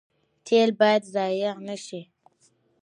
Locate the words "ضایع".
1.13-1.53